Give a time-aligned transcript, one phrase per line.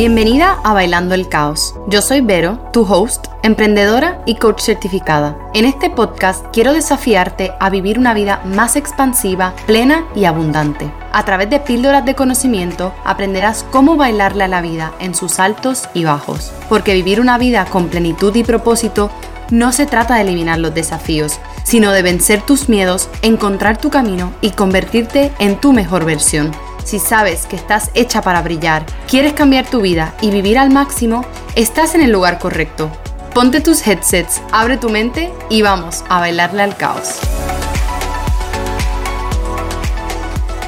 [0.00, 1.74] Bienvenida a Bailando el Caos.
[1.86, 5.36] Yo soy Vero, tu host, emprendedora y coach certificada.
[5.52, 10.90] En este podcast quiero desafiarte a vivir una vida más expansiva, plena y abundante.
[11.12, 15.86] A través de píldoras de conocimiento aprenderás cómo bailarle a la vida en sus altos
[15.92, 16.50] y bajos.
[16.70, 19.10] Porque vivir una vida con plenitud y propósito
[19.50, 24.32] no se trata de eliminar los desafíos, sino de vencer tus miedos, encontrar tu camino
[24.40, 26.52] y convertirte en tu mejor versión.
[26.84, 31.24] Si sabes que estás hecha para brillar, quieres cambiar tu vida y vivir al máximo,
[31.54, 32.90] estás en el lugar correcto.
[33.34, 37.20] Ponte tus headsets, abre tu mente y vamos a bailarle al caos.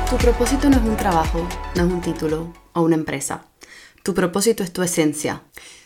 [0.08, 3.46] Tu propósito no es un trabajo, no es un título o una empresa.
[4.02, 5.42] Tu propósito es tu esencia.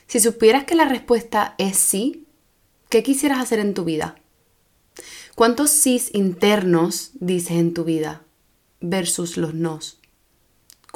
[0.06, 2.26] Si supieras que la respuesta es sí,
[2.88, 4.16] ¿qué quisieras hacer en tu vida?
[5.34, 8.22] ¿Cuántos sís internos dices en tu vida
[8.80, 10.00] versus los nos?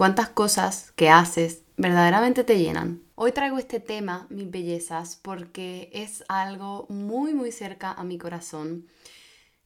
[0.01, 3.03] Cuántas cosas que haces verdaderamente te llenan.
[3.17, 8.87] Hoy traigo este tema, mis bellezas, porque es algo muy muy cerca a mi corazón.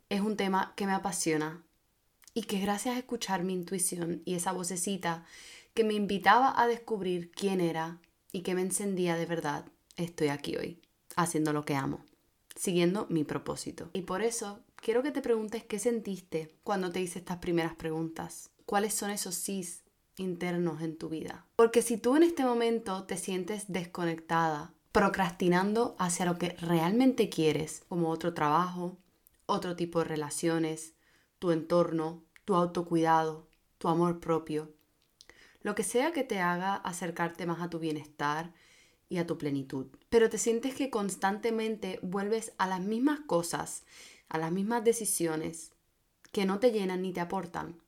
[0.09, 1.63] Es un tema que me apasiona
[2.35, 5.25] y que gracias a escuchar mi intuición y esa vocecita
[5.73, 8.01] que me invitaba a descubrir quién era
[8.33, 10.83] y que me encendía de verdad, estoy aquí hoy,
[11.15, 12.05] haciendo lo que amo,
[12.57, 13.89] siguiendo mi propósito.
[13.93, 18.51] Y por eso quiero que te preguntes qué sentiste cuando te hice estas primeras preguntas.
[18.67, 19.84] ¿Cuáles son esos sís
[20.17, 21.47] internos en tu vida.
[21.57, 27.83] Porque si tú en este momento te sientes desconectada, procrastinando hacia lo que realmente quieres,
[27.89, 28.97] como otro trabajo,
[29.47, 30.95] otro tipo de relaciones,
[31.39, 33.49] tu entorno, tu autocuidado,
[33.79, 34.73] tu amor propio,
[35.63, 38.53] lo que sea que te haga acercarte más a tu bienestar
[39.09, 39.87] y a tu plenitud.
[40.11, 43.85] Pero te sientes que constantemente vuelves a las mismas cosas,
[44.29, 45.73] a las mismas decisiones
[46.33, 47.81] que no te llenan ni te aportan.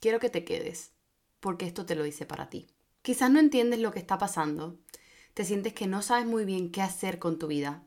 [0.00, 0.95] Quiero que te quedes
[1.40, 2.66] porque esto te lo hice para ti.
[3.02, 4.78] Quizás no entiendes lo que está pasando,
[5.34, 7.84] te sientes que no sabes muy bien qué hacer con tu vida,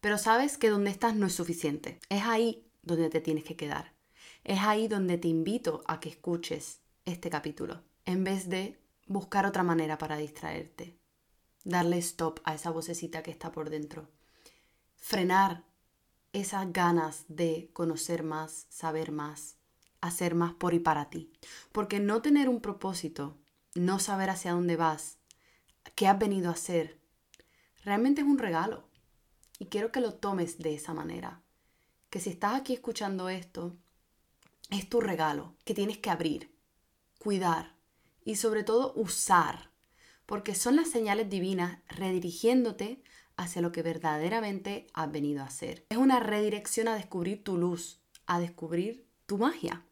[0.00, 2.00] pero sabes que donde estás no es suficiente.
[2.08, 3.94] Es ahí donde te tienes que quedar.
[4.44, 9.62] Es ahí donde te invito a que escuches este capítulo, en vez de buscar otra
[9.62, 10.98] manera para distraerte.
[11.64, 14.08] Darle stop a esa vocecita que está por dentro.
[14.96, 15.64] Frenar
[16.32, 19.59] esas ganas de conocer más, saber más,
[20.00, 21.32] hacer más por y para ti.
[21.72, 23.36] Porque no tener un propósito,
[23.74, 25.18] no saber hacia dónde vas,
[25.94, 26.98] qué has venido a hacer,
[27.84, 28.88] realmente es un regalo.
[29.58, 31.42] Y quiero que lo tomes de esa manera.
[32.08, 33.76] Que si estás aquí escuchando esto,
[34.70, 36.50] es tu regalo que tienes que abrir,
[37.18, 37.74] cuidar
[38.24, 39.70] y sobre todo usar.
[40.26, 43.02] Porque son las señales divinas redirigiéndote
[43.36, 45.84] hacia lo que verdaderamente has venido a hacer.
[45.88, 49.84] Es una redirección a descubrir tu luz, a descubrir tu magia.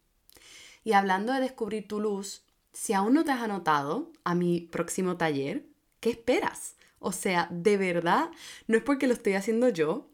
[0.88, 5.18] Y hablando de descubrir tu luz, si aún no te has anotado a mi próximo
[5.18, 5.66] taller,
[6.00, 6.76] ¿qué esperas?
[6.98, 8.30] O sea, de verdad,
[8.68, 10.08] no es porque lo estoy haciendo yo,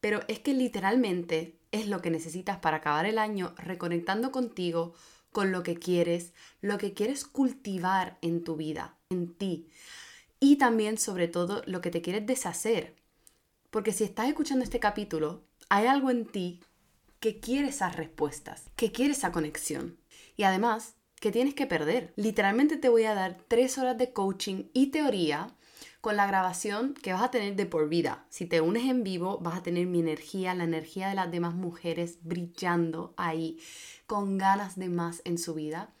[0.00, 4.92] pero es que literalmente es lo que necesitas para acabar el año reconectando contigo,
[5.32, 9.70] con lo que quieres, lo que quieres cultivar en tu vida, en ti.
[10.40, 12.94] Y también, sobre todo, lo que te quieres deshacer.
[13.70, 15.40] Porque si estás escuchando este capítulo,
[15.70, 16.60] hay algo en ti
[17.18, 19.97] que quiere esas respuestas, que quiere esa conexión.
[20.38, 22.12] Y además, ¿qué tienes que perder?
[22.14, 25.52] Literalmente te voy a dar tres horas de coaching y teoría
[26.00, 28.24] con la grabación que vas a tener de por vida.
[28.28, 31.54] Si te unes en vivo, vas a tener mi energía, la energía de las demás
[31.54, 33.58] mujeres brillando ahí,
[34.06, 35.92] con ganas de más en su vida.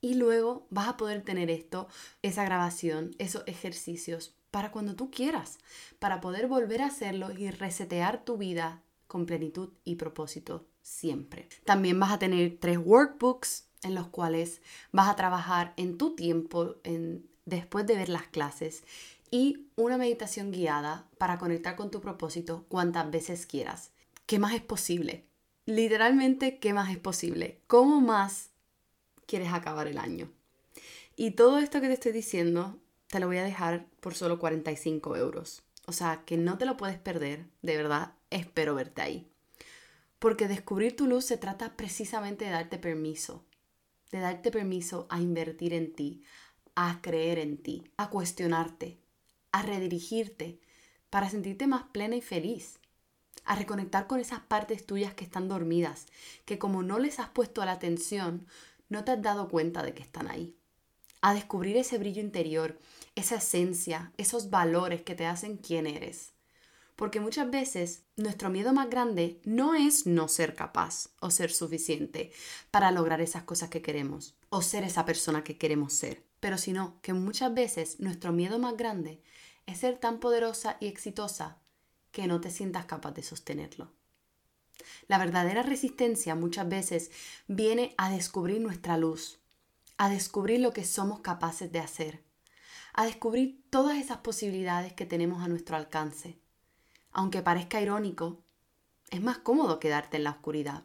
[0.00, 1.86] Y luego vas a poder tener esto,
[2.22, 5.60] esa grabación, esos ejercicios para cuando tú quieras,
[6.00, 11.48] para poder volver a hacerlo y resetear tu vida con plenitud y propósito siempre.
[11.64, 14.60] También vas a tener tres workbooks en los cuales
[14.92, 18.84] vas a trabajar en tu tiempo en, después de ver las clases
[19.30, 23.90] y una meditación guiada para conectar con tu propósito cuantas veces quieras.
[24.26, 25.24] ¿Qué más es posible?
[25.66, 27.60] Literalmente, ¿qué más es posible?
[27.66, 28.50] ¿Cómo más
[29.26, 30.30] quieres acabar el año?
[31.16, 32.78] Y todo esto que te estoy diciendo
[33.08, 35.62] te lo voy a dejar por solo 45 euros.
[35.86, 39.30] O sea, que no te lo puedes perder, de verdad, espero verte ahí.
[40.18, 43.44] Porque descubrir tu luz se trata precisamente de darte permiso,
[44.10, 46.22] de darte permiso a invertir en ti,
[46.74, 48.98] a creer en ti, a cuestionarte,
[49.52, 50.60] a redirigirte
[51.10, 52.78] para sentirte más plena y feliz,
[53.44, 56.06] a reconectar con esas partes tuyas que están dormidas,
[56.44, 58.46] que como no les has puesto la atención,
[58.88, 60.54] no te has dado cuenta de que están ahí.
[61.20, 62.78] A descubrir ese brillo interior,
[63.14, 66.32] esa esencia, esos valores que te hacen quien eres.
[66.98, 72.32] Porque muchas veces nuestro miedo más grande no es no ser capaz o ser suficiente
[72.72, 76.24] para lograr esas cosas que queremos o ser esa persona que queremos ser.
[76.40, 79.22] pero sino que muchas veces nuestro miedo más grande
[79.66, 81.58] es ser tan poderosa y exitosa
[82.10, 83.92] que no te sientas capaz de sostenerlo.
[85.06, 87.12] La verdadera resistencia muchas veces
[87.46, 89.38] viene a descubrir nuestra luz,
[89.98, 92.24] a descubrir lo que somos capaces de hacer,
[92.92, 96.40] a descubrir todas esas posibilidades que tenemos a nuestro alcance.
[97.12, 98.38] Aunque parezca irónico,
[99.10, 100.84] es más cómodo quedarte en la oscuridad,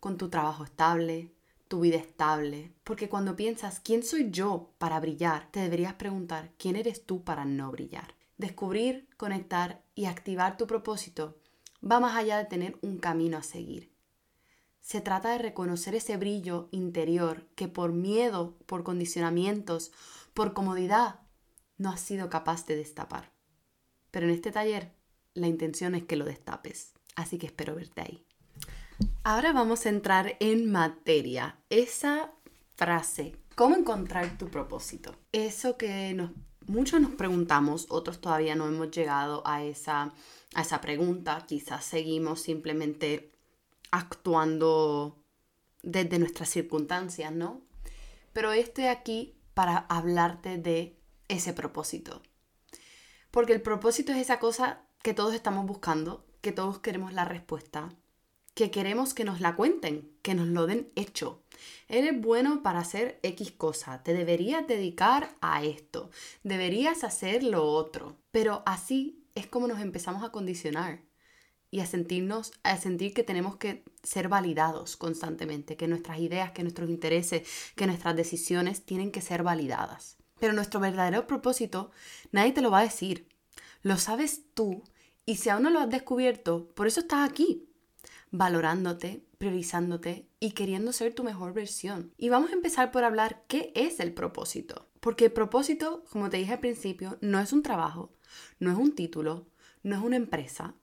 [0.00, 1.32] con tu trabajo estable,
[1.68, 6.76] tu vida estable, porque cuando piensas quién soy yo para brillar, te deberías preguntar quién
[6.76, 8.14] eres tú para no brillar.
[8.36, 11.38] Descubrir, conectar y activar tu propósito
[11.80, 13.92] va más allá de tener un camino a seguir.
[14.80, 19.92] Se trata de reconocer ese brillo interior que por miedo, por condicionamientos,
[20.34, 21.20] por comodidad,
[21.78, 23.32] no has sido capaz de destapar.
[24.10, 24.92] Pero en este taller
[25.34, 28.24] la intención es que lo destapes, así que espero verte ahí.
[29.24, 31.58] Ahora vamos a entrar en materia.
[31.68, 32.32] Esa
[32.76, 35.16] frase, ¿cómo encontrar tu propósito?
[35.32, 36.16] Eso que
[36.66, 40.14] muchos nos preguntamos, otros todavía no hemos llegado a esa,
[40.54, 43.32] a esa pregunta, quizás seguimos simplemente
[43.90, 45.22] actuando
[45.82, 47.62] desde nuestras circunstancias, ¿no?
[48.32, 50.98] Pero estoy aquí para hablarte de
[51.28, 52.22] ese propósito.
[53.30, 57.92] Porque el propósito es esa cosa que todos estamos buscando, que todos queremos la respuesta,
[58.54, 61.42] que queremos que nos la cuenten, que nos lo den hecho.
[61.88, 66.10] Eres bueno para hacer X cosa, te deberías dedicar a esto,
[66.42, 68.16] deberías hacer lo otro.
[68.30, 71.02] Pero así es como nos empezamos a condicionar
[71.70, 76.62] y a sentirnos, a sentir que tenemos que ser validados constantemente, que nuestras ideas, que
[76.62, 77.46] nuestros intereses,
[77.76, 80.16] que nuestras decisiones tienen que ser validadas.
[80.40, 81.90] Pero nuestro verdadero propósito
[82.32, 83.28] nadie te lo va a decir.
[83.82, 84.82] Lo sabes tú
[85.26, 87.68] y si aún no lo has descubierto, por eso estás aquí,
[88.30, 92.12] valorándote, priorizándote y queriendo ser tu mejor versión.
[92.18, 94.88] Y vamos a empezar por hablar qué es el propósito.
[95.00, 98.12] Porque el propósito, como te dije al principio, no es un trabajo,
[98.58, 99.46] no es un título,
[99.82, 100.74] no es una empresa,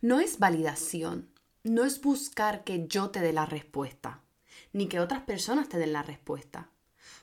[0.00, 1.30] no es validación,
[1.64, 4.20] no es buscar que yo te dé la respuesta,
[4.72, 6.70] ni que otras personas te den la respuesta.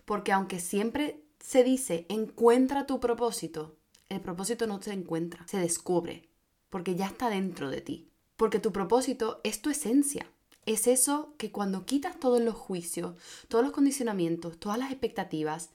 [0.05, 3.77] Porque aunque siempre se dice encuentra tu propósito,
[4.07, 6.28] el propósito no se encuentra, se descubre,
[6.69, 8.09] porque ya está dentro de ti.
[8.35, 10.31] Porque tu propósito es tu esencia.
[10.65, 13.15] Es eso que cuando quitas todos los juicios,
[13.47, 15.71] todos los condicionamientos, todas las expectativas,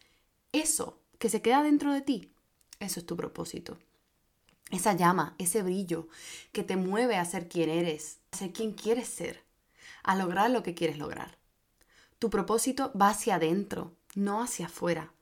[0.52, 2.32] eso que se queda dentro de ti,
[2.81, 3.79] eso es tu propósito.
[4.70, 6.08] Esa llama, ese brillo
[6.52, 9.43] que te mueve a ser quien eres, a ser quien quieres ser,
[10.02, 11.38] a lograr lo que quieres lograr.
[12.19, 15.12] Tu propósito va hacia adentro, no hacia afuera.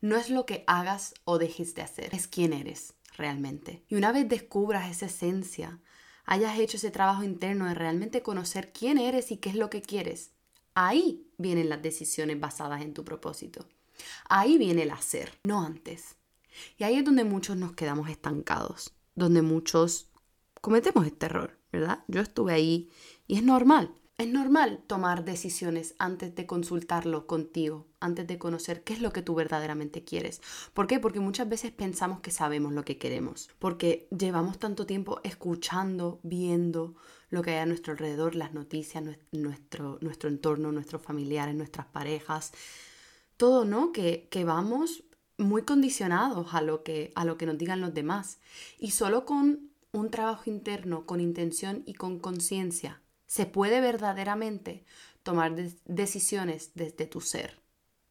[0.00, 3.84] No es lo que hagas o dejes de hacer, es quién eres realmente.
[3.88, 5.80] Y una vez descubras esa esencia,
[6.24, 9.82] hayas hecho ese trabajo interno de realmente conocer quién eres y qué es lo que
[9.82, 10.32] quieres,
[10.74, 13.66] ahí vienen las decisiones basadas en tu propósito.
[14.28, 16.16] Ahí viene el hacer, no antes.
[16.78, 20.10] Y ahí es donde muchos nos quedamos estancados, donde muchos
[20.60, 22.04] cometemos este error, ¿verdad?
[22.08, 22.90] Yo estuve ahí
[23.26, 23.94] y es normal.
[24.18, 29.20] Es normal tomar decisiones antes de consultarlo contigo, antes de conocer qué es lo que
[29.20, 30.40] tú verdaderamente quieres.
[30.72, 30.98] ¿Por qué?
[30.98, 36.94] Porque muchas veces pensamos que sabemos lo que queremos, porque llevamos tanto tiempo escuchando, viendo
[37.28, 42.52] lo que hay a nuestro alrededor, las noticias, nuestro, nuestro entorno, nuestros familiares, nuestras parejas,
[43.36, 43.92] todo, ¿no?
[43.92, 45.04] Que, que vamos
[45.36, 48.38] muy condicionados a lo, que, a lo que nos digan los demás.
[48.78, 54.84] Y solo con un trabajo interno, con intención y con conciencia, se puede verdaderamente
[55.22, 55.54] tomar
[55.84, 57.60] decisiones desde tu ser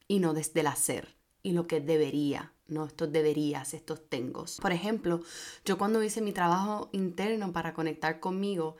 [0.07, 4.57] y no desde el hacer y lo que debería, no estos deberías, estos tengos.
[4.59, 5.21] Por ejemplo,
[5.63, 8.77] yo cuando hice mi trabajo interno para conectar conmigo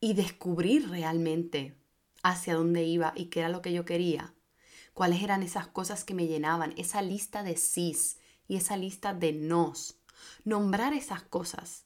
[0.00, 1.76] y descubrir realmente
[2.22, 4.34] hacia dónde iba y qué era lo que yo quería,
[4.94, 8.18] cuáles eran esas cosas que me llenaban, esa lista de sís
[8.48, 9.98] y esa lista de nos,
[10.44, 11.84] nombrar esas cosas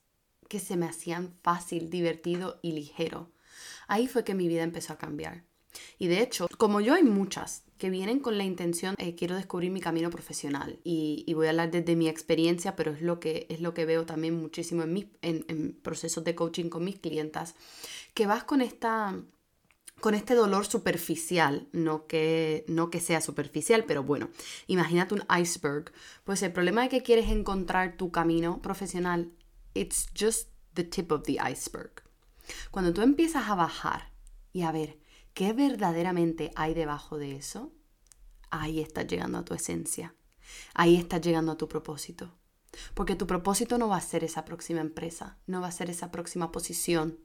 [0.48, 3.31] que se me hacían fácil, divertido y ligero
[3.92, 5.44] Ahí fue que mi vida empezó a cambiar.
[5.98, 9.70] Y de hecho, como yo hay muchas que vienen con la intención, eh, quiero descubrir
[9.70, 13.60] mi camino profesional y, voy a hablar desde mi experiencia, pero es lo que, es
[13.60, 17.54] lo que veo también muchísimo en, en, procesos de coaching con mis clientas,
[18.14, 19.14] que vas con esta
[20.00, 24.30] con este dolor superficial, no que, no que sea superficial, pero bueno,
[24.68, 25.92] imagínate un iceberg.
[26.24, 29.30] Pues el problema de que quieres encontrar tu camino profesional,
[29.74, 32.01] it's just the tip of the iceberg.
[32.70, 34.12] Cuando tú empiezas a bajar
[34.52, 34.98] y a ver
[35.34, 37.72] qué verdaderamente hay debajo de eso,
[38.50, 40.14] ahí estás llegando a tu esencia.
[40.74, 42.34] Ahí estás llegando a tu propósito.
[42.94, 46.10] Porque tu propósito no va a ser esa próxima empresa, no va a ser esa
[46.10, 47.18] próxima posición.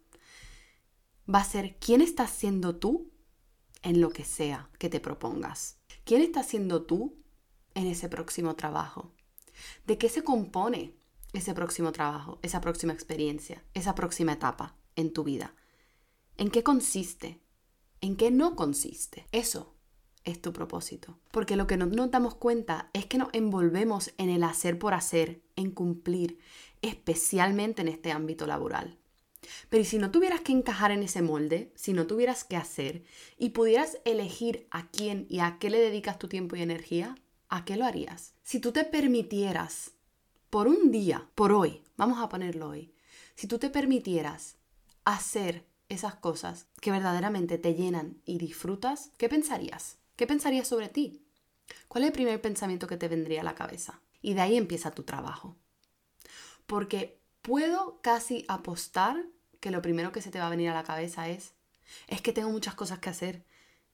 [1.33, 3.12] Va a ser quién estás siendo tú
[3.81, 5.77] en lo que sea que te propongas.
[6.03, 7.17] ¿Quién estás siendo tú
[7.75, 9.13] en ese próximo trabajo?
[9.86, 10.95] ¿De qué se compone
[11.33, 15.56] ese próximo trabajo, esa próxima experiencia, esa próxima etapa en tu vida?
[16.36, 17.39] ¿En qué consiste?
[18.01, 19.25] ¿En qué no consiste?
[19.32, 19.74] Eso
[20.25, 21.18] es tu propósito.
[21.32, 24.94] Porque lo que no nos damos cuenta es que nos envolvemos en el hacer por
[24.94, 26.39] hacer, en cumplir,
[26.82, 28.98] especialmente en este ámbito laboral.
[29.70, 33.04] Pero si no tuvieras que encajar en ese molde, si no tuvieras que hacer
[33.38, 37.16] y pudieras elegir a quién y a qué le dedicas tu tiempo y energía,
[37.50, 38.34] ¿a qué lo harías?
[38.44, 39.92] Si tú te permitieras,
[40.50, 42.94] por un día, por hoy, vamos a ponerlo hoy,
[43.36, 44.58] si tú te permitieras
[45.07, 49.99] hacer esas cosas que verdaderamente te llenan y disfrutas, ¿qué pensarías?
[50.17, 51.23] ¿Qué pensarías sobre ti?
[51.87, 54.01] ¿Cuál es el primer pensamiento que te vendría a la cabeza?
[54.21, 55.55] Y de ahí empieza tu trabajo.
[56.65, 59.23] Porque puedo casi apostar
[59.61, 61.53] que lo primero que se te va a venir a la cabeza es,
[62.07, 63.45] es que tengo muchas cosas que hacer.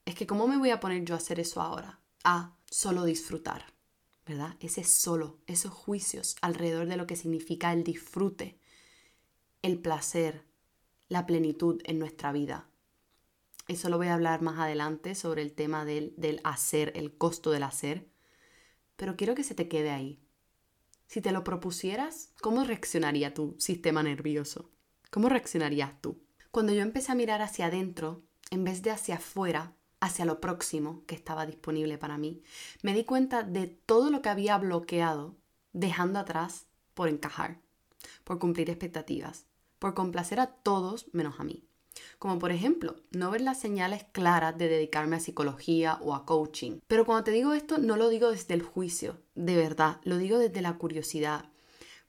[0.06, 2.00] Es que ¿cómo me voy a poner yo a hacer eso ahora?
[2.24, 3.66] A solo disfrutar,
[4.26, 4.56] ¿verdad?
[4.60, 8.58] Ese solo, esos juicios alrededor de lo que significa el disfrute,
[9.62, 10.44] el placer,
[11.14, 12.68] la plenitud en nuestra vida.
[13.68, 17.52] Eso lo voy a hablar más adelante sobre el tema del, del hacer, el costo
[17.52, 18.10] del hacer.
[18.96, 20.20] Pero quiero que se te quede ahí.
[21.06, 24.72] Si te lo propusieras, ¿cómo reaccionaría tu sistema nervioso?
[25.12, 26.20] ¿Cómo reaccionarías tú?
[26.50, 31.04] Cuando yo empecé a mirar hacia adentro, en vez de hacia afuera, hacia lo próximo
[31.06, 32.42] que estaba disponible para mí,
[32.82, 35.38] me di cuenta de todo lo que había bloqueado,
[35.74, 36.66] dejando atrás
[36.96, 37.62] por encajar,
[38.24, 39.46] por cumplir expectativas,
[39.84, 41.68] por complacer a todos menos a mí.
[42.18, 46.80] Como por ejemplo, no ver las señales claras de dedicarme a psicología o a coaching.
[46.88, 50.38] Pero cuando te digo esto, no lo digo desde el juicio, de verdad, lo digo
[50.38, 51.50] desde la curiosidad.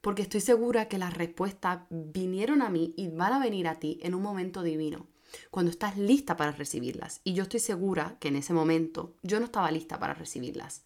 [0.00, 3.98] Porque estoy segura que las respuestas vinieron a mí y van a venir a ti
[4.04, 5.08] en un momento divino,
[5.50, 7.22] cuando estás lista para recibirlas.
[7.24, 10.84] Y yo estoy segura que en ese momento yo no estaba lista para recibirlas.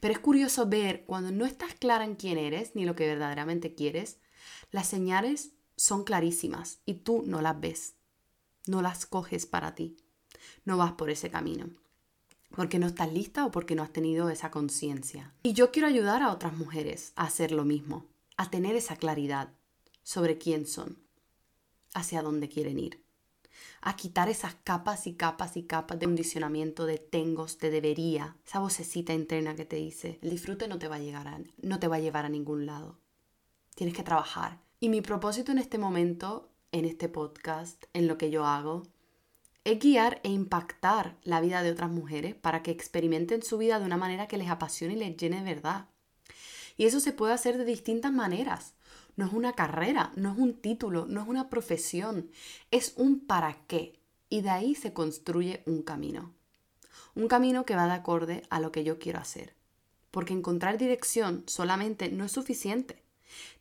[0.00, 3.74] Pero es curioso ver cuando no estás clara en quién eres ni lo que verdaderamente
[3.74, 4.18] quieres,
[4.70, 7.96] las señales son clarísimas y tú no las ves
[8.66, 9.96] no las coges para ti.
[10.64, 11.66] No vas por ese camino.
[12.54, 15.32] Porque no estás lista o porque no has tenido esa conciencia.
[15.42, 18.06] Y yo quiero ayudar a otras mujeres a hacer lo mismo,
[18.36, 19.52] a tener esa claridad
[20.02, 20.98] sobre quién son,
[21.94, 23.02] hacia dónde quieren ir,
[23.80, 28.60] a quitar esas capas y capas y capas de condicionamiento, de tengos, de debería, esa
[28.60, 31.88] vocecita interna que te dice, el disfrute no te va a llegar a, no te
[31.88, 32.98] va a llevar a ningún lado.
[33.74, 34.65] Tienes que trabajar.
[34.78, 38.82] Y mi propósito en este momento en este podcast, en lo que yo hago,
[39.64, 43.86] es guiar e impactar la vida de otras mujeres para que experimenten su vida de
[43.86, 45.88] una manera que les apasione y les llene de verdad.
[46.76, 48.74] Y eso se puede hacer de distintas maneras.
[49.16, 52.30] No es una carrera, no es un título, no es una profesión,
[52.70, 53.98] es un para qué.
[54.28, 56.34] Y de ahí se construye un camino.
[57.14, 59.54] Un camino que va de acorde a lo que yo quiero hacer.
[60.10, 63.05] Porque encontrar dirección solamente no es suficiente.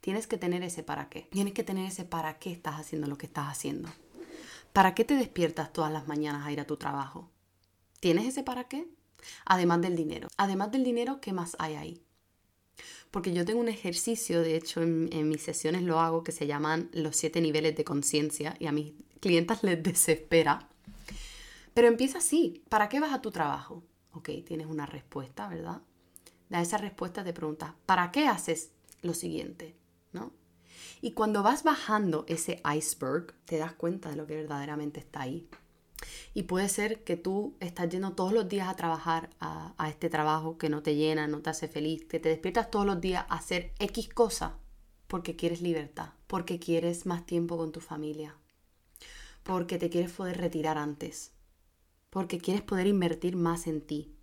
[0.01, 1.27] Tienes que tener ese para qué.
[1.31, 3.89] Tienes que tener ese para qué estás haciendo lo que estás haciendo.
[4.73, 7.29] ¿Para qué te despiertas todas las mañanas a ir a tu trabajo?
[7.99, 8.87] ¿Tienes ese para qué?
[9.45, 10.27] Además del dinero.
[10.37, 12.01] Además del dinero, ¿qué más hay ahí?
[13.09, 16.89] Porque yo tengo un ejercicio, de hecho en, mis sesiones lo hago, que se llaman
[16.91, 20.67] los siete niveles de conciencia y a mis clientas les desespera.
[21.73, 22.61] Pero empieza así.
[22.69, 23.83] ¿Para qué vas a tu trabajo?
[24.11, 25.81] Ok, tienes una respuesta, ¿verdad?
[26.49, 28.71] Da esa respuesta te preguntas, ¿para qué haces
[29.05, 29.75] lo siguiente,
[30.11, 30.33] ¿no?
[31.01, 35.47] Y cuando vas bajando ese iceberg, te das cuenta de lo que verdaderamente está ahí.
[36.33, 40.57] Y puede ser que tú estás yendo todos los días a trabajar a, este trabajo
[40.57, 43.35] que no te llena, no te hace feliz, que te despiertas todos los días a
[43.35, 44.57] hacer X cosa
[45.07, 48.35] porque quieres libertad, porque quieres más tiempo con tu familia,
[49.43, 51.31] porque te quieres poder retirar antes,
[52.09, 54.15] porque quieres poder invertir más en ti,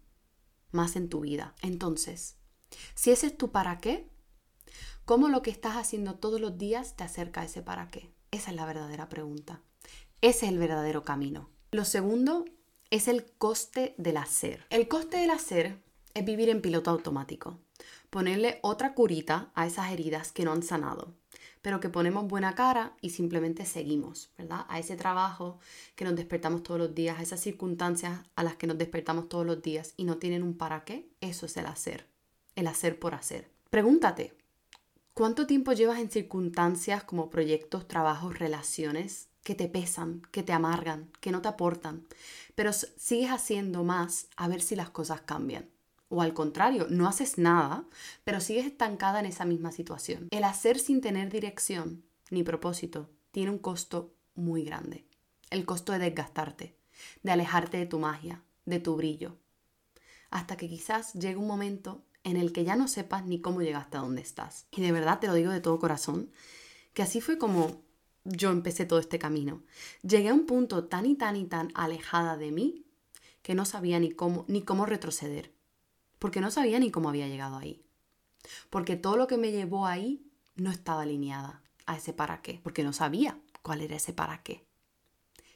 [0.70, 1.54] más en tu vida.
[1.62, 2.36] Entonces,
[2.94, 4.12] si ese es tu para qué,
[5.04, 8.12] ¿Cómo lo que estás haciendo todos los días te acerca a ese para qué?
[8.30, 9.61] Esa es la verdadera pregunta.
[10.21, 11.50] Ese es el verdadero camino.
[11.73, 12.44] Lo segundo
[12.90, 14.64] es el coste del hacer.
[14.71, 15.82] El coste del hacer
[16.14, 17.59] es vivir en piloto automático.
[18.11, 21.14] Ponerle otra curita a esas heridas que no han sanado,
[21.62, 24.66] pero que ponemos buena cara y simplemente seguimos, ¿verdad?
[24.68, 25.59] A ese trabajo
[25.97, 29.47] que nos despertamos todos los días, a esas circunstancias a las que nos despertamos todos
[29.47, 32.06] los días y no tienen un para qué, eso es el hacer,
[32.54, 33.50] el hacer por hacer.
[33.68, 34.37] Pregúntate,
[35.14, 41.11] ¿Cuánto tiempo llevas en circunstancias como proyectos, trabajos, relaciones que te pesan, que te amargan,
[41.21, 42.07] que no te aportan,
[42.54, 45.69] pero sigues haciendo más a ver si las cosas cambian?
[46.09, 47.85] O al contrario, no haces nada,
[48.25, 50.28] pero sigues estancada en esa misma situación.
[50.31, 55.04] El hacer sin tener dirección ni propósito tiene un costo muy grande.
[55.50, 56.75] El costo de desgastarte,
[57.23, 59.37] de alejarte de tu magia, de tu brillo.
[60.31, 63.97] Hasta que quizás llegue un momento en el que ya no sepas ni cómo llegaste
[63.97, 64.67] a donde estás.
[64.71, 66.31] Y de verdad te lo digo de todo corazón,
[66.95, 67.83] que así fue como
[68.25, 69.62] yo empecé todo este camino.
[70.02, 72.85] Llegué a un punto tan y tan y tan alejada de mí
[73.43, 75.52] que no sabía ni cómo, ni cómo retroceder.
[76.19, 77.83] Porque no sabía ni cómo había llegado ahí.
[78.71, 80.25] Porque todo lo que me llevó ahí
[80.55, 82.61] no estaba alineada a ese para qué.
[82.62, 84.64] Porque no sabía cuál era ese para qué.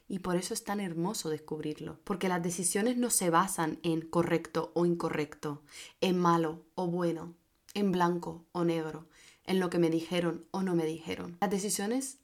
[0.07, 1.99] Y por eso es tan hermoso descubrirlo.
[2.03, 5.63] Porque las decisiones no se basan en correcto o incorrecto,
[6.01, 7.35] en malo o bueno,
[7.73, 9.07] en blanco o negro,
[9.43, 11.37] en lo que me dijeron o no me dijeron.
[11.41, 12.19] Las decisiones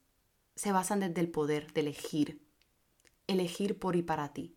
[0.56, 2.42] se basan desde el poder de elegir.
[3.28, 4.56] Elegir por y para ti.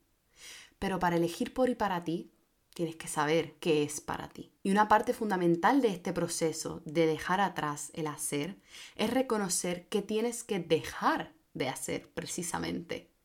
[0.78, 2.30] Pero para elegir por y para ti,
[2.74, 4.52] tienes que saber qué es para ti.
[4.62, 8.58] Y una parte fundamental de este proceso de dejar atrás el hacer
[8.96, 13.15] es reconocer que tienes que dejar de hacer precisamente.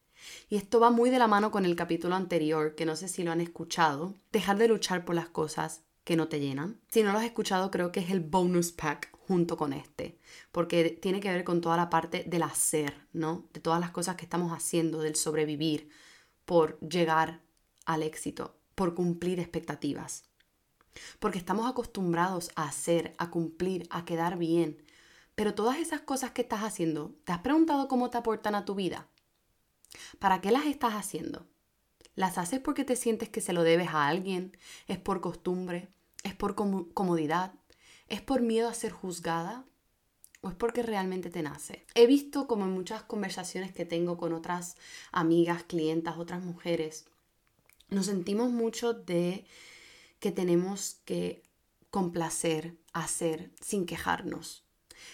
[0.49, 3.23] Y esto va muy de la mano con el capítulo anterior, que no sé si
[3.23, 6.79] lo han escuchado, dejar de luchar por las cosas que no te llenan.
[6.89, 10.17] Si no lo has escuchado, creo que es el bonus pack junto con este,
[10.51, 13.47] porque tiene que ver con toda la parte del hacer, ¿no?
[13.53, 15.89] De todas las cosas que estamos haciendo, del sobrevivir
[16.45, 17.41] por llegar
[17.85, 20.23] al éxito, por cumplir expectativas.
[21.19, 24.83] Porque estamos acostumbrados a hacer, a cumplir, a quedar bien.
[25.35, 28.75] Pero todas esas cosas que estás haciendo, ¿te has preguntado cómo te aportan a tu
[28.75, 29.07] vida?
[30.19, 31.47] ¿Para qué las estás haciendo?
[32.15, 34.57] ¿Las haces porque te sientes que se lo debes a alguien?
[34.87, 35.89] ¿Es por costumbre?
[36.23, 37.53] ¿Es por comodidad?
[38.07, 39.65] ¿Es por miedo a ser juzgada?
[40.41, 41.85] ¿O es porque realmente te nace?
[41.93, 44.75] He visto como en muchas conversaciones que tengo con otras
[45.11, 47.05] amigas, clientas, otras mujeres,
[47.91, 49.45] nos sentimos mucho de
[50.19, 51.43] que tenemos que
[51.89, 54.63] complacer, hacer sin quejarnos.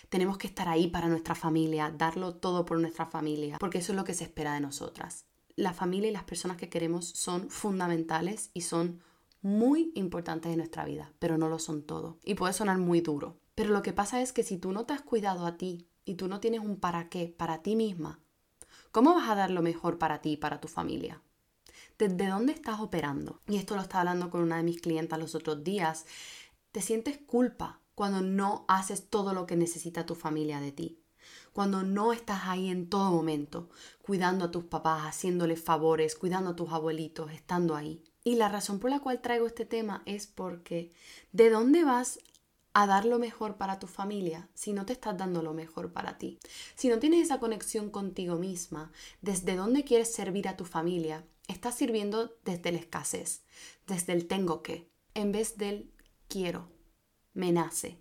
[0.10, 3.96] Tenemos que estar ahí para nuestra familia, darlo todo por nuestra familia, porque eso es
[3.96, 5.26] lo que se espera de nosotras.
[5.56, 9.02] La familia y las personas que queremos son fundamentales y son
[9.42, 12.20] muy importantes en nuestra vida, pero no lo son todo.
[12.24, 13.40] Y puede sonar muy duro.
[13.56, 16.16] Pero lo que pasa es que si tú no te has cuidado a ti y
[16.16, 18.20] tú no tienes un para qué para ti misma,
[18.92, 21.22] ¿cómo vas a dar lo mejor para ti y para tu familia?
[21.98, 23.42] ¿Desde dónde estás operando?
[23.48, 26.06] Y esto lo estaba hablando con una de mis clientas los otros días.
[26.72, 31.02] Te sientes culpa cuando no haces todo lo que necesita tu familia de ti.
[31.52, 33.72] Cuando no estás ahí en todo momento,
[34.04, 38.04] cuidando a tus papás, haciéndoles favores, cuidando a tus abuelitos, estando ahí.
[38.24, 40.94] Y la razón por la cual traigo este tema es porque
[41.32, 42.20] ¿de dónde vas
[42.74, 46.20] a dar lo mejor para tu familia si no te estás dando lo mejor para
[46.20, 46.38] ti?
[46.76, 48.92] Si no tienes esa conexión contigo misma,
[49.24, 51.26] ¿desde dónde quieres servir a tu familia?
[51.48, 53.42] Estás sirviendo desde la escasez,
[53.88, 55.92] desde el tengo que, en vez del
[56.28, 56.77] quiero
[57.38, 58.00] me nace.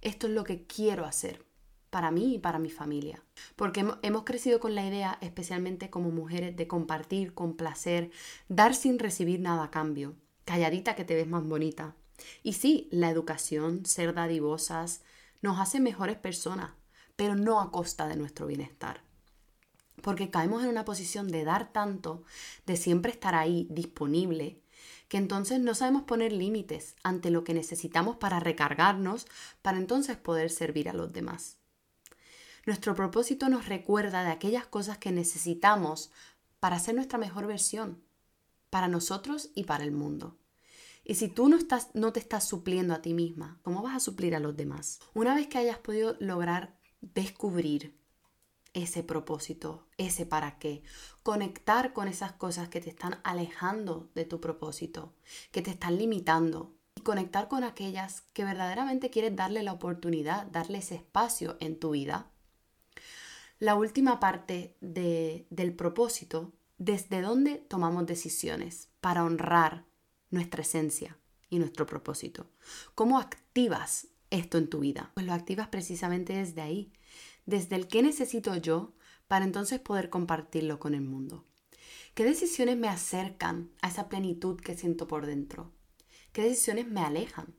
[0.00, 1.44] Esto es lo que quiero hacer
[1.90, 3.22] para mí y para mi familia.
[3.54, 8.10] Porque hemos crecido con la idea, especialmente como mujeres, de compartir, complacer,
[8.48, 10.14] dar sin recibir nada a cambio.
[10.46, 11.94] Calladita que te ves más bonita.
[12.42, 15.02] Y sí, la educación, ser dadivosas,
[15.42, 16.70] nos hace mejores personas,
[17.14, 19.02] pero no a costa de nuestro bienestar.
[20.00, 22.22] Porque caemos en una posición de dar tanto,
[22.64, 24.62] de siempre estar ahí disponible,
[25.08, 29.26] que entonces no sabemos poner límites ante lo que necesitamos para recargarnos,
[29.62, 31.56] para entonces poder servir a los demás.
[32.66, 36.10] Nuestro propósito nos recuerda de aquellas cosas que necesitamos
[36.60, 38.02] para ser nuestra mejor versión,
[38.68, 40.36] para nosotros y para el mundo.
[41.04, 44.00] Y si tú no, estás, no te estás supliendo a ti misma, ¿cómo vas a
[44.00, 45.00] suplir a los demás?
[45.14, 47.97] Una vez que hayas podido lograr descubrir
[48.82, 50.82] ese propósito, ese para qué.
[51.22, 55.14] Conectar con esas cosas que te están alejando de tu propósito,
[55.50, 56.74] que te están limitando.
[56.94, 61.90] Y conectar con aquellas que verdaderamente quieres darle la oportunidad, darle ese espacio en tu
[61.90, 62.30] vida.
[63.58, 69.84] La última parte del propósito, desde dónde tomamos decisiones para honrar
[70.30, 71.18] nuestra esencia
[71.50, 72.50] y nuestro propósito.
[72.94, 75.10] ¿Cómo activas esto en tu vida?
[75.14, 76.92] Pues lo activas precisamente desde ahí,
[77.48, 78.92] desde el qué necesito yo
[79.26, 81.46] para entonces poder compartirlo con el mundo.
[82.12, 85.72] ¿Qué decisiones me acercan a esa plenitud que siento por dentro?
[86.32, 87.54] ¿Qué decisiones me alejan?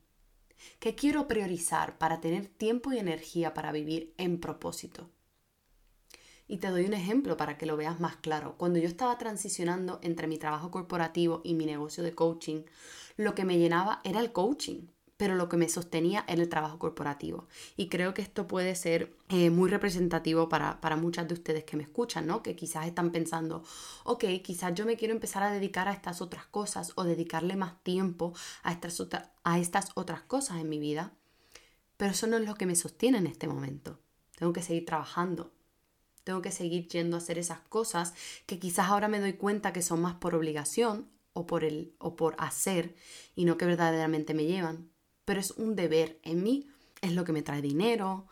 [0.79, 5.09] ¿Qué quiero priorizar para tener tiempo y energía para vivir en propósito?
[6.47, 8.57] Y te doy un ejemplo para que lo veas más claro.
[8.59, 12.61] Cuando yo estaba transicionando entre mi trabajo corporativo y mi negocio de coaching,
[13.17, 14.85] lo que me llenaba era el coaching
[15.19, 17.49] pero lo que me sostenía era el trabajo corporativo.
[17.75, 21.83] Y creo que esto puede ser eh, muy representativo para, muchas de ustedes que me
[21.83, 22.41] escuchan, ¿no?
[22.41, 23.61] Que quizás están pensando,
[24.05, 27.83] ok, quizás yo me quiero empezar a dedicar a estas otras cosas o dedicarle más
[27.83, 28.31] tiempo
[28.63, 29.05] a estas,
[29.43, 31.11] a estas otras cosas en mi vida,
[31.97, 33.99] pero eso no es lo que me sostiene en este momento.
[34.37, 35.51] Tengo que seguir trabajando,
[36.23, 38.13] tengo que seguir yendo a hacer esas cosas
[38.45, 42.15] que quizás ahora me doy cuenta que son más por obligación o por, el, o
[42.15, 42.95] por hacer
[43.35, 44.89] y no que verdaderamente me llevan
[45.29, 46.65] pero es un deber en mí,
[47.01, 48.25] es lo que me trae dinero,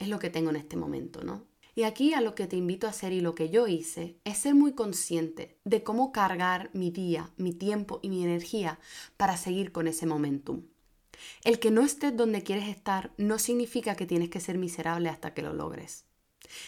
[0.00, 1.44] es lo que tengo en este momento, ¿no?
[1.76, 4.38] Y aquí a lo que te invito a hacer y lo que yo hice es
[4.38, 8.80] ser muy consciente de cómo cargar mi día, mi tiempo y mi energía
[9.16, 10.62] para seguir con ese momentum.
[11.44, 15.34] El que no estés donde quieres estar no significa que tienes que ser miserable hasta
[15.34, 16.06] que lo logres.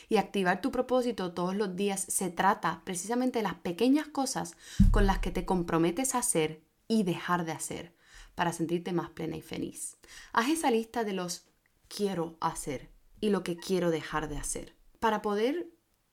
[0.09, 4.55] Y activar tu propósito todos los días se trata precisamente de las pequeñas cosas
[4.93, 8.04] con las que te comprometes a hacer y dejar de hacer
[8.35, 9.97] para sentirte más plena y feliz.
[10.33, 11.47] Haz esa lista de los
[11.89, 14.75] quiero hacer y lo que quiero dejar de hacer.
[15.01, 15.71] Para poder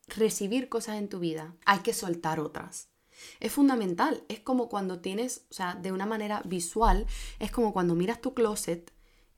[0.07, 2.89] recibir cosas en tu vida hay que soltar otras.
[3.39, 7.05] Es fundamental, es como cuando tienes, o sea, de una manera visual,
[7.39, 8.91] es como cuando miras tu closet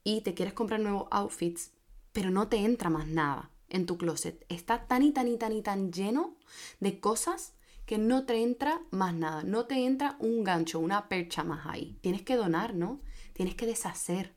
[0.03, 1.71] y te quieres comprar nuevos outfits,
[2.11, 4.45] pero no te entra más nada en tu closet.
[4.49, 6.37] Está tan y tan y tan y tan lleno
[6.79, 7.53] de cosas
[7.85, 11.97] que no te entra más nada, no te entra un gancho, una percha más ahí.
[12.01, 13.01] Tienes que donar, ¿no?
[13.33, 14.33] Tienes que deshacer.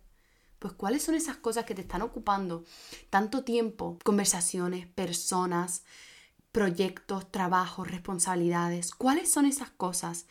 [0.59, 2.65] Pues cuáles son esas cosas que te están ocupando
[3.11, 5.85] tanto tiempo, conversaciones, personas,
[6.51, 8.93] proyectos, trabajos, responsabilidades.
[8.93, 10.27] ¿Cuáles son esas cosas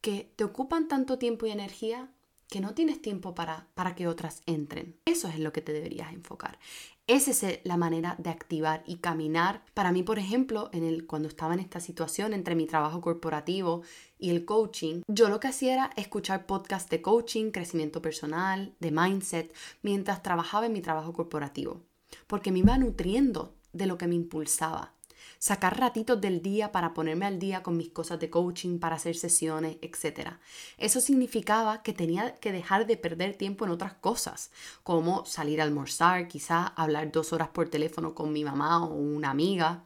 [0.00, 2.10] que te ocupan tanto tiempo y energía
[2.48, 4.98] que no tienes tiempo para, para que otras entren?
[5.04, 6.58] Eso es lo que te deberías enfocar.
[7.08, 9.62] Esa es la manera de activar y caminar.
[9.74, 13.82] Para mí, por ejemplo, en el, cuando estaba en esta situación entre mi trabajo corporativo
[14.18, 18.90] y el coaching, yo lo que hacía era escuchar podcasts de coaching, crecimiento personal, de
[18.90, 21.84] mindset, mientras trabajaba en mi trabajo corporativo,
[22.26, 24.95] porque me iba nutriendo de lo que me impulsaba
[25.38, 29.16] sacar ratitos del día para ponerme al día con mis cosas de coaching, para hacer
[29.16, 30.30] sesiones, etc.
[30.78, 34.50] Eso significaba que tenía que dejar de perder tiempo en otras cosas,
[34.82, 39.30] como salir a almorzar, quizá hablar dos horas por teléfono con mi mamá o una
[39.30, 39.84] amiga,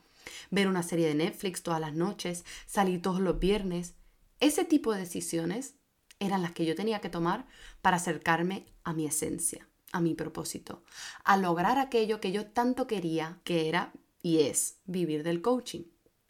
[0.50, 3.94] ver una serie de Netflix todas las noches, salir todos los viernes.
[4.40, 5.74] Ese tipo de decisiones
[6.18, 7.46] eran las que yo tenía que tomar
[7.82, 10.82] para acercarme a mi esencia, a mi propósito,
[11.24, 15.84] a lograr aquello que yo tanto quería, que era y es vivir del coaching.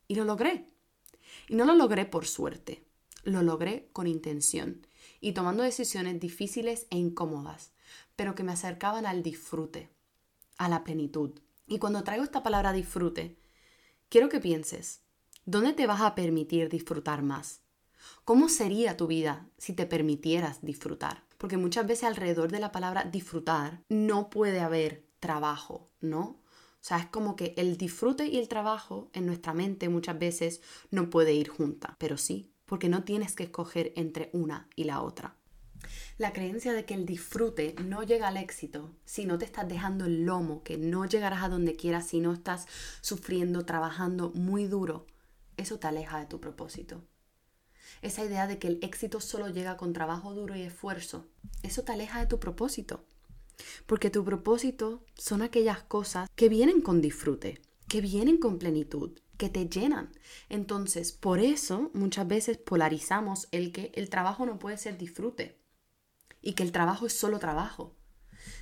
[0.08, 0.66] Y lo logré.
[1.48, 2.84] Y no lo logré por suerte,
[3.24, 4.86] lo logré con intención
[5.20, 7.72] y tomando decisiones difíciles e incómodas,
[8.16, 9.90] pero que me acercaban al disfrute,
[10.56, 11.38] a la plenitud.
[11.66, 13.36] Y cuando traigo esta palabra disfrute,
[14.08, 15.02] quiero que pienses,
[15.44, 17.60] ¿dónde te vas a permitir disfrutar más?
[18.24, 21.24] ¿Cómo sería tu vida si te permitieras disfrutar?
[21.38, 26.39] Porque muchas veces alrededor de la palabra disfrutar no puede haber trabajo, ¿no?
[26.80, 30.62] O sea, es como que el disfrute y el trabajo en nuestra mente muchas veces
[30.90, 35.02] no puede ir junta, pero sí, porque no tienes que escoger entre una y la
[35.02, 35.36] otra.
[36.18, 40.06] La creencia de que el disfrute no llega al éxito si no te estás dejando
[40.06, 42.66] el lomo, que no llegarás a donde quieras si no estás
[43.00, 45.06] sufriendo, trabajando muy duro,
[45.56, 47.04] eso te aleja de tu propósito.
[48.02, 51.26] Esa idea de que el éxito solo llega con trabajo duro y esfuerzo,
[51.62, 53.04] eso te aleja de tu propósito.
[53.86, 59.48] Porque tu propósito son aquellas cosas que vienen con disfrute, que vienen con plenitud, que
[59.48, 60.10] te llenan.
[60.48, 65.58] Entonces, por eso muchas veces polarizamos el que el trabajo no puede ser disfrute
[66.42, 67.96] y que el trabajo es solo trabajo.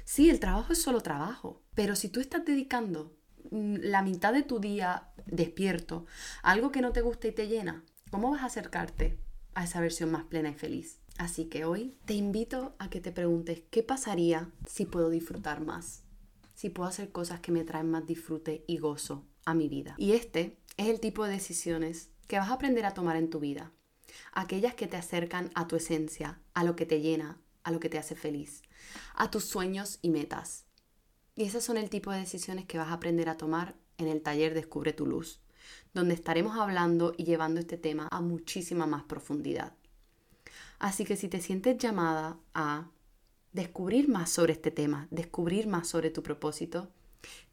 [0.05, 3.17] Sí, el trabajo es solo trabajo, pero si tú estás dedicando
[3.51, 6.07] mm, la mitad de tu día despierto
[6.43, 9.19] a algo que no te gusta y te llena, ¿cómo vas a acercarte
[9.55, 11.01] a esa versión más plena y feliz?
[11.19, 16.05] Así que hoy te invito a que te preguntes qué pasaría si puedo disfrutar más,
[16.55, 19.97] si puedo hacer cosas que me traen más disfrute y gozo a mi vida.
[19.99, 23.41] Y este es el tipo de decisiones que vas a aprender a tomar en tu
[23.41, 23.73] vida.
[24.33, 27.89] Aquellas que te acercan a tu esencia, a lo que te llena, a lo que
[27.89, 28.63] te hace feliz,
[29.15, 30.67] a tus sueños y metas.
[31.35, 34.23] Y esas son el tipo de decisiones que vas a aprender a tomar en el
[34.23, 35.41] taller Descubre tu luz,
[35.95, 39.78] donde estaremos hablando y llevando este tema a muchísima más profundidad.
[40.79, 42.91] Así que si te sientes llamada a
[43.53, 46.91] descubrir más sobre este tema, descubrir más sobre tu propósito,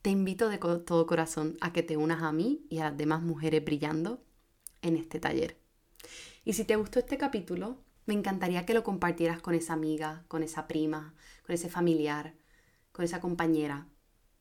[0.01, 3.21] te invito de todo corazón a que te unas a mí y a las demás
[3.21, 4.23] mujeres brillando
[4.81, 5.57] en este taller.
[6.43, 10.43] Y si te gustó este capítulo, me encantaría que lo compartieras con esa amiga, con
[10.43, 12.35] esa prima, con ese familiar,
[12.91, 13.87] con esa compañera.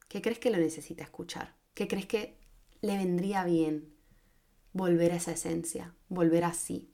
[0.09, 1.57] ¿Qué crees que lo necesita escuchar?
[1.73, 2.39] ¿Qué crees que
[2.83, 3.95] le vendría bien
[4.75, 6.94] volver a esa esencia, volver así?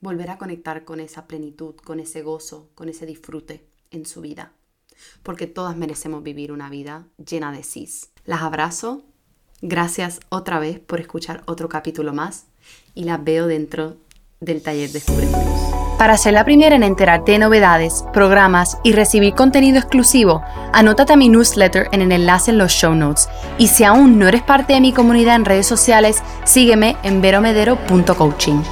[0.00, 4.52] Volver a conectar con esa plenitud, con ese gozo, con ese disfrute en su vida.
[5.22, 8.10] Porque todas merecemos vivir una vida llena de cis.
[8.24, 9.02] Las abrazo.
[9.62, 12.46] Gracias otra vez por escuchar otro capítulo más
[12.94, 13.96] y las veo dentro
[14.40, 15.60] del taller de Cruz.
[15.98, 21.16] Para ser la primera en enterarte de novedades, programas y recibir contenido exclusivo, anótate a
[21.16, 23.28] mi newsletter en el enlace en los show notes.
[23.58, 28.62] Y si aún no eres parte de mi comunidad en redes sociales, sígueme en veromedero.coaching.